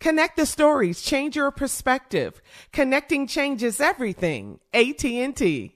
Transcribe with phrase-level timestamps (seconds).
[0.00, 2.40] Connect the stories, change your perspective.
[2.72, 4.60] Connecting changes everything.
[4.72, 5.74] AT&T.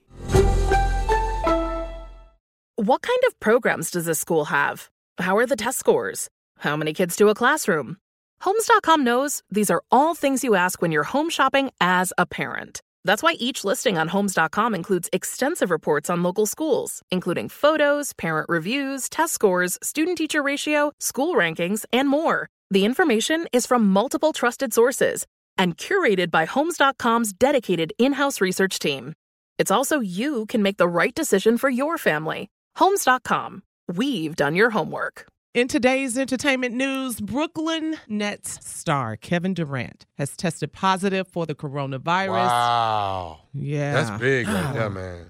[2.75, 4.89] What kind of programs does this school have?
[5.17, 6.29] How are the test scores?
[6.59, 7.97] How many kids do a classroom?
[8.41, 12.81] Homes.com knows these are all things you ask when you're home shopping as a parent.
[13.05, 18.47] That's why each listing on Homes.com includes extensive reports on local schools, including photos, parent
[18.49, 22.49] reviews, test scores, student teacher ratio, school rankings, and more.
[22.73, 25.27] The information is from multiple trusted sources
[25.59, 29.13] and curated by Homes.com's dedicated in house research team.
[29.59, 32.49] It's also you can make the right decision for your family.
[32.77, 33.61] Homes.com.
[33.87, 35.27] We've done your homework.
[35.53, 42.29] In today's entertainment news, Brooklyn Nets star Kevin Durant has tested positive for the coronavirus.
[42.29, 43.41] Wow.
[43.53, 43.93] Yeah.
[43.93, 45.25] That's big right there, man.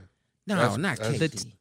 [0.47, 1.51] No, That's- not that's- KD.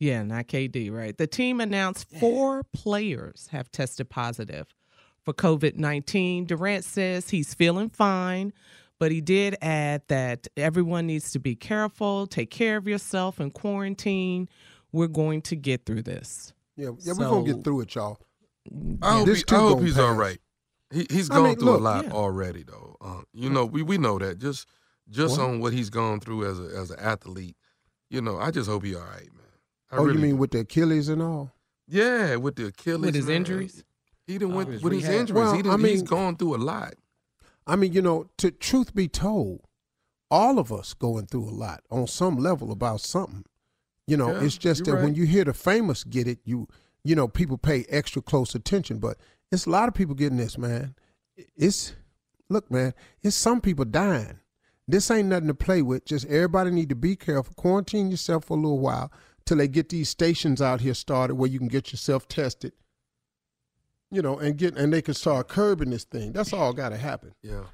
[0.00, 1.16] Yeah, not KD, right?
[1.16, 4.66] The team announced four players have tested positive
[5.24, 6.44] for COVID 19.
[6.46, 8.52] Durant says he's feeling fine,
[9.00, 13.52] but he did add that everyone needs to be careful, take care of yourself, and
[13.52, 14.48] quarantine.
[14.92, 16.52] We're going to get through this.
[16.76, 18.18] Yeah, yeah, we're gonna get through it, y'all.
[19.02, 20.16] I hope, This he, too I hope gonna he's all pass.
[20.18, 20.38] right.
[20.92, 22.10] He, he's I gone mean, through look, a lot yeah.
[22.12, 22.96] already, though.
[23.00, 24.66] Uh, you know, we, we know that just
[25.10, 25.44] just What?
[25.48, 27.56] on what he's gone through as a as an athlete.
[28.10, 29.44] You know, I just hope he all right, man.
[29.90, 30.36] I oh, really you mean do.
[30.36, 31.52] with the Achilles and all?
[31.86, 33.36] yeah, with the Achilles, With his man.
[33.36, 33.84] injuries?
[34.26, 35.34] He didn't oh, went his with his injuries.
[35.34, 36.94] Well, he I didn't, he's mean- gone through a lot.
[37.66, 39.60] I mean, you know, to truth be told,
[40.30, 43.44] all of us going through a lot on some level about something.
[44.06, 46.66] You know, Yeah, it's just that you're when you hear the famous get it, you
[47.04, 48.98] you know, people pay extra close attention.
[48.98, 49.16] But
[49.52, 50.94] it's a lot of people getting this, man.
[51.56, 51.94] It's
[52.50, 54.40] look, man, it's some people dying.
[54.86, 56.06] This ain't nothing to play with.
[56.06, 57.54] Just everybody need to be careful.
[57.54, 59.12] Quarantine yourself for a little while
[59.48, 62.72] till they get these stations out here started where you can get yourself tested.
[64.10, 66.32] You know, and get and they can start curbing this thing.
[66.32, 67.34] That's all got to happen.
[67.42, 67.64] Yeah.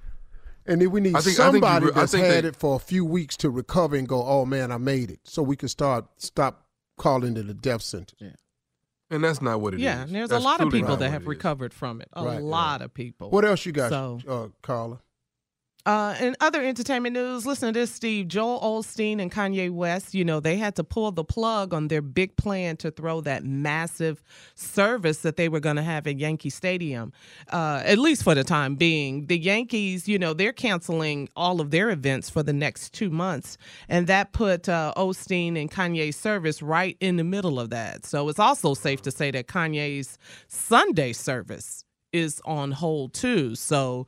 [0.67, 2.45] And then we need I think- I think you somebody re- I that's think had
[2.45, 5.21] they- it for a few weeks to recover and go, "Oh man, I made it,"
[5.25, 8.21] so we can start stop calling it a death sentence.
[8.21, 8.31] Yeah.
[9.11, 9.82] And that's not what it is.
[9.82, 12.09] yeah, and there's That's a lot of people not that have recovered from it.
[12.15, 13.31] A Right, lot of people.
[13.31, 15.00] What else you got, So- uh, Carla?
[15.86, 18.26] Uh, in other entertainment news, listen to this, Steve.
[18.26, 22.00] Joel Osteen and Kanye West, you know, they had to pull the plug on their
[22.00, 24.22] big plan to throw that massive
[24.54, 27.12] service that they were going to have at Yankee Stadium,
[27.52, 29.26] uh, at least for the time being.
[29.26, 33.58] The Yankees, you know, they're canceling all of their events for the next two months.
[33.86, 38.06] And that put uh, Olstein and Kanye's service right in the middle of that.
[38.06, 40.16] So it's also safe to say that Kanye's
[40.48, 41.84] Sunday service
[42.14, 43.54] is on hold too.
[43.54, 44.06] So,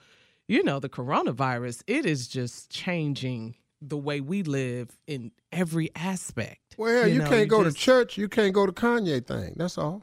[0.49, 6.75] you know, the coronavirus, it is just changing the way we live in every aspect.
[6.79, 8.17] Well, you, know, can't go just- to church.
[8.19, 9.55] You can't go to Kanye thing.
[9.57, 10.03] That's all.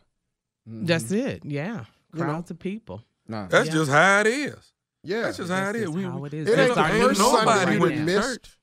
[0.66, 1.44] That's it.
[1.44, 2.26] Yeah, You know.
[2.26, 3.04] crowds of people.
[3.28, 3.48] Nah.
[3.48, 3.74] That's Yeah.
[3.74, 4.74] just how it is.
[5.04, 5.22] Yeah.
[5.24, 5.84] That's just how it That's is.
[5.86, 6.48] just We, how it is.
[6.48, 8.26] It ain't the first Sunday right you went didn't miss.
[8.26, 8.58] church.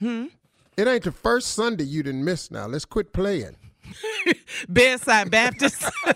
[0.00, 0.24] Hmm?
[0.76, 2.50] It ain't the first Sunday you didn't miss.
[2.50, 3.56] Now let's quit playing.
[4.68, 5.84] Bedside Baptist.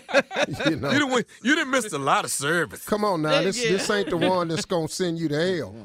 [0.65, 0.91] You know.
[0.91, 2.85] You didn't, you didn't miss a lot of service.
[2.85, 3.41] Come on now.
[3.41, 3.71] This Yeah.
[3.71, 5.75] this ain't the one that's gonna send you to hell.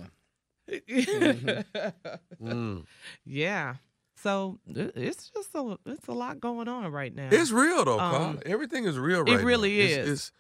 [2.43, 2.85] Mm.
[3.25, 3.75] yeah.
[4.17, 7.29] So it's just a it's a lot going on right now.
[7.32, 8.23] It's real though, Carl.
[8.23, 9.41] Um, Everything is real it right now.
[9.41, 10.08] It really It's- is.
[10.08, 10.32] It's,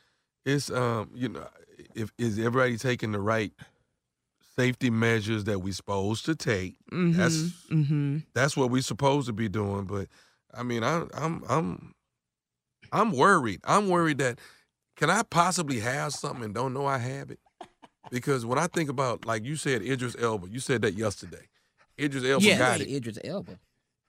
[0.44, 1.48] it's um, you know,
[1.94, 3.52] if is everybody taking the right
[4.56, 6.76] safety measures that we're supposed to take?
[6.90, 7.36] That's
[7.70, 8.18] mm-hmm.
[8.34, 9.84] that's what we're supposed to be doing.
[9.84, 10.08] But
[10.54, 11.94] I mean, I, I'm I'm
[12.92, 13.60] I'm worried.
[13.64, 14.38] I'm worried that
[14.96, 17.38] can I possibly have something and don't know I have it?
[18.10, 21.48] Because when I think about like you said, Idris Elba, you said that yesterday.
[21.98, 22.58] Idris Elba Yes.
[22.58, 22.96] got Hey, it.
[22.96, 23.58] Idris Elba.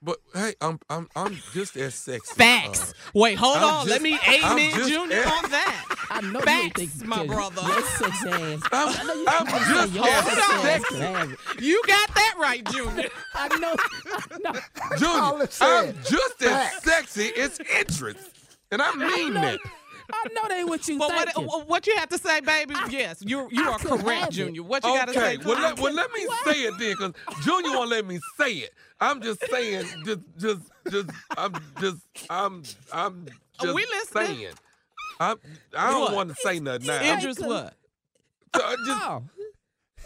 [0.01, 2.33] But hey, I'm I'm I'm just as sexy.
[2.35, 2.91] Facts.
[2.91, 3.87] Uh, Wait, hold I'm on.
[3.87, 5.85] just- Let me I'm amen just- Junior on that.
[6.09, 7.61] I know you Facts, ain't think my brother.
[7.61, 8.61] Your sex ass.
[8.73, 10.83] I'm, I know you I'm just your as sexy.
[10.95, 11.39] could have it.
[11.61, 13.09] You got that right, Junior.
[13.33, 13.75] I know.
[14.13, 14.97] I know.
[14.97, 16.83] Junior, I'm just as Facts.
[16.83, 18.29] sexy as Idris.
[18.73, 19.59] And I mean that.
[20.11, 21.49] I know they what you But what, thinking.
[21.53, 22.73] Uh, what you have to say, baby?
[22.89, 24.31] yes, you you I are correct.
[24.33, 24.63] Junior.
[24.63, 25.35] What you got to say?
[25.37, 25.83] Okay, well let, me?
[25.83, 27.13] well let me say it then, because
[27.45, 28.71] Junior won't let me say it.
[28.99, 31.97] I'm just saying, just, just, just, I'm just,
[32.29, 33.27] I'm, I'm
[33.61, 34.25] just We listening.
[34.27, 34.53] saying.
[35.19, 35.37] I'm,
[35.77, 36.15] I don't What?
[36.15, 36.99] want to say nothing now.
[36.99, 37.73] I'm Idris, what?
[38.53, 39.23] just- uh, I just- Oh,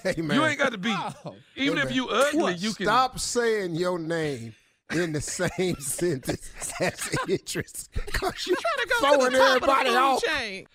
[0.03, 0.37] Hey man.
[0.37, 0.93] you ain't got to be.
[0.93, 1.35] oh.
[1.55, 2.85] Even Hey, if you ugly, you can.
[2.85, 4.53] Stop saying your name
[4.93, 7.89] in the same sentence as Idris.
[8.13, 10.23] Cause you Trying to go to throwing the top everybody of the off.
[10.23, 10.67] chain.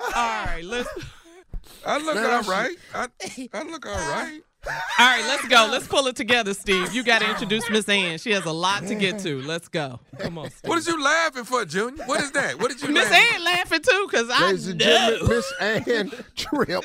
[0.00, 0.88] All right, let's.
[1.84, 2.76] I look all right.
[2.94, 3.08] I.
[3.22, 4.40] I, I look all uh, right.
[4.66, 5.68] All right, let's go.
[5.70, 6.92] Let's pull it together, Steve.
[6.92, 8.18] You got to introduce Miss Ann.
[8.18, 9.40] She has a lot to get to.
[9.42, 10.00] Let's go.
[10.18, 10.68] Come on, Steve.
[10.68, 12.04] What is you laughing for, Junior?
[12.06, 12.58] What is that?
[12.58, 13.36] What did you Miss laughing?
[13.36, 14.84] Ann laughing too, cause I Ladies and know.
[14.84, 16.84] gentlemen, Miss Ann Tripp.